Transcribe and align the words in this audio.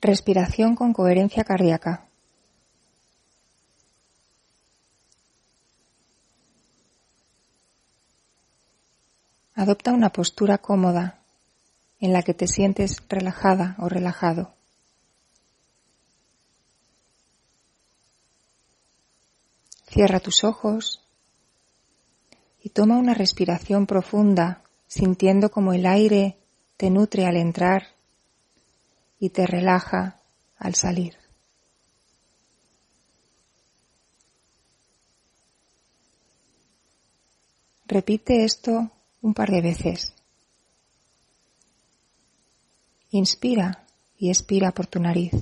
Respiración 0.00 0.76
con 0.76 0.92
coherencia 0.92 1.42
cardíaca. 1.42 2.06
Adopta 9.56 9.92
una 9.92 10.10
postura 10.10 10.58
cómoda 10.58 11.18
en 11.98 12.12
la 12.12 12.22
que 12.22 12.32
te 12.32 12.46
sientes 12.46 13.02
relajada 13.08 13.74
o 13.78 13.88
relajado. 13.88 14.54
Cierra 19.88 20.20
tus 20.20 20.44
ojos 20.44 21.02
y 22.62 22.68
toma 22.68 22.98
una 22.98 23.14
respiración 23.14 23.86
profunda 23.86 24.62
sintiendo 24.86 25.50
como 25.50 25.72
el 25.72 25.86
aire 25.86 26.38
te 26.76 26.88
nutre 26.88 27.26
al 27.26 27.36
entrar 27.36 27.97
y 29.18 29.30
te 29.30 29.46
relaja 29.46 30.20
al 30.58 30.74
salir. 30.74 31.16
Repite 37.86 38.44
esto 38.44 38.90
un 39.22 39.32
par 39.32 39.50
de 39.50 39.62
veces. 39.62 40.12
Inspira 43.10 43.86
y 44.18 44.28
expira 44.28 44.72
por 44.72 44.86
tu 44.86 45.00
nariz. 45.00 45.32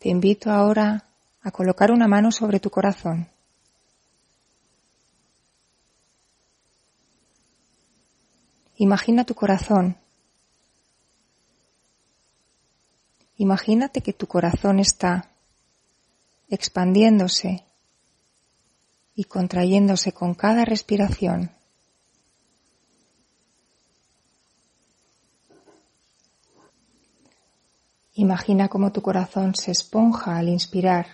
Te 0.00 0.08
invito 0.08 0.50
ahora 0.50 1.04
a 1.42 1.50
colocar 1.50 1.90
una 1.90 2.08
mano 2.08 2.32
sobre 2.32 2.58
tu 2.58 2.70
corazón. 2.70 3.28
Imagina 8.78 9.24
tu 9.24 9.34
corazón. 9.34 9.98
Imagínate 13.36 14.00
que 14.00 14.14
tu 14.14 14.26
corazón 14.26 14.78
está 14.78 15.28
expandiéndose 16.48 17.62
y 19.14 19.24
contrayéndose 19.24 20.12
con 20.12 20.32
cada 20.32 20.64
respiración. 20.64 21.50
Imagina 28.14 28.68
cómo 28.68 28.92
tu 28.92 29.02
corazón 29.02 29.54
se 29.54 29.70
esponja 29.70 30.36
al 30.36 30.48
inspirar 30.48 31.06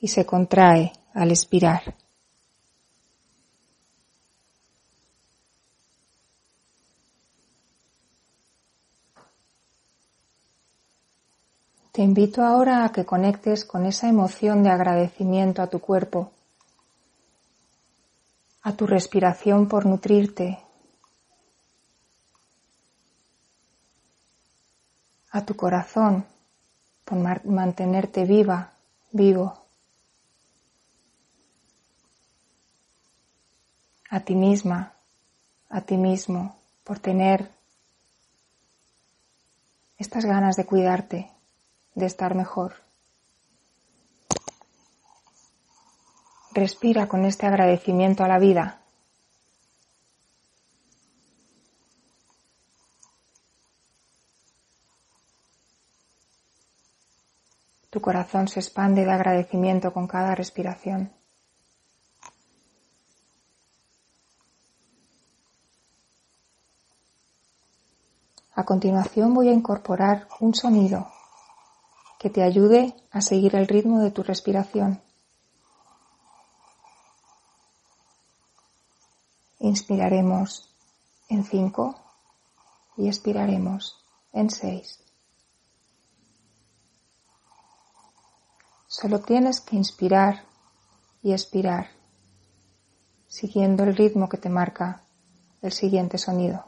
y 0.00 0.08
se 0.08 0.24
contrae 0.24 0.92
al 1.12 1.30
expirar. 1.30 1.96
Te 11.92 12.02
invito 12.02 12.44
ahora 12.44 12.84
a 12.84 12.92
que 12.92 13.04
conectes 13.04 13.64
con 13.64 13.84
esa 13.84 14.08
emoción 14.08 14.62
de 14.62 14.70
agradecimiento 14.70 15.60
a 15.60 15.66
tu 15.66 15.80
cuerpo, 15.80 16.30
a 18.62 18.72
tu 18.72 18.86
respiración 18.86 19.66
por 19.66 19.86
nutrirte, 19.86 20.60
a 25.30 25.44
tu 25.44 25.56
corazón 25.56 26.26
por 27.04 27.18
mantenerte 27.44 28.24
viva, 28.24 28.72
vivo, 29.12 29.60
a 34.10 34.20
ti 34.20 34.34
misma, 34.34 34.92
a 35.68 35.80
ti 35.82 35.96
mismo, 35.96 36.56
por 36.82 36.98
tener 36.98 37.50
estas 39.98 40.24
ganas 40.24 40.56
de 40.56 40.66
cuidarte, 40.66 41.30
de 41.94 42.06
estar 42.06 42.34
mejor. 42.34 42.74
Respira 46.52 47.06
con 47.06 47.24
este 47.24 47.46
agradecimiento 47.46 48.24
a 48.24 48.28
la 48.28 48.40
vida. 48.40 48.80
Tu 57.90 58.00
corazón 58.30 58.48
se 58.48 58.60
expande 58.60 59.04
de 59.04 59.10
agradecimiento 59.10 59.92
con 59.92 60.06
cada 60.06 60.34
respiración. 60.36 61.12
A 68.54 68.64
continuación 68.64 69.34
voy 69.34 69.48
a 69.48 69.52
incorporar 69.52 70.28
un 70.38 70.54
sonido 70.54 71.08
que 72.20 72.30
te 72.30 72.42
ayude 72.42 72.94
a 73.10 73.20
seguir 73.20 73.56
el 73.56 73.66
ritmo 73.66 74.00
de 74.00 74.12
tu 74.12 74.22
respiración. 74.22 75.00
Inspiraremos 79.58 80.72
en 81.28 81.44
5 81.44 81.94
y 82.98 83.08
expiraremos 83.08 83.96
en 84.32 84.50
6. 84.50 85.09
Solo 89.00 89.20
tienes 89.20 89.62
que 89.62 89.76
inspirar 89.76 90.42
y 91.22 91.32
expirar, 91.32 91.86
siguiendo 93.28 93.82
el 93.84 93.96
ritmo 93.96 94.28
que 94.28 94.36
te 94.36 94.50
marca 94.50 95.04
el 95.62 95.72
siguiente 95.72 96.18
sonido. 96.18 96.66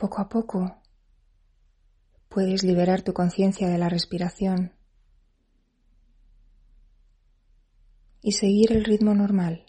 Poco 0.00 0.22
a 0.22 0.30
poco 0.30 0.80
puedes 2.30 2.64
liberar 2.64 3.02
tu 3.02 3.12
conciencia 3.12 3.68
de 3.68 3.76
la 3.76 3.90
respiración 3.90 4.72
y 8.22 8.32
seguir 8.32 8.72
el 8.72 8.86
ritmo 8.86 9.12
normal. 9.12 9.66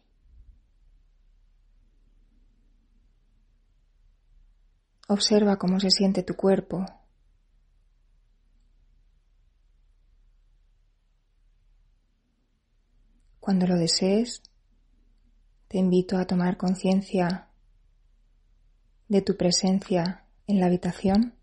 Observa 5.10 5.58
cómo 5.58 5.82
se 5.82 5.90
siente 5.90 6.24
tu 6.24 6.36
cuerpo. 6.36 6.86
Cuando 13.42 13.68
lo 13.68 13.76
desees, 13.76 14.44
te 15.68 15.78
invito 15.78 16.18
a 16.18 16.26
tomar 16.26 16.56
conciencia 16.56 17.50
de 19.10 19.22
tu 19.22 19.36
presencia 19.36 20.21
en 20.48 20.60
la 20.60 20.68
habitación. 20.68 21.36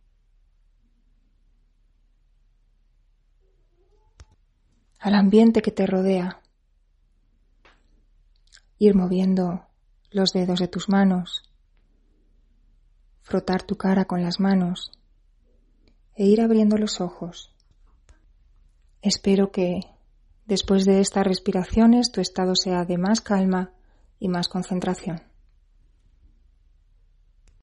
al 4.99 5.15
ambiente 5.15 5.63
que 5.63 5.71
te 5.71 5.87
rodea 5.87 6.41
ir 8.79 8.95
moviendo 8.95 9.65
los 10.11 10.33
dedos 10.33 10.61
de 10.61 10.69
tus 10.69 10.89
manos, 10.89 11.43
frotar 13.23 13.63
tu 13.63 13.77
cara 13.77 14.07
con 14.07 14.23
las 14.23 14.41
manos 14.41 14.93
e 16.15 16.25
ir 16.27 16.41
abriendo 16.41 16.77
los 16.77 17.01
ojos. 17.01 17.55
Espero 19.03 19.51
que 19.53 19.81
después 20.47 20.85
de 20.85 21.01
estas 21.01 21.27
respiraciones 21.27 22.11
tu 22.11 22.21
estado 22.21 22.57
sea 22.57 22.85
de 22.85 22.99
más 22.99 23.21
calma 23.21 23.73
y 24.19 24.29
más 24.29 24.49
concentración. 24.49 25.28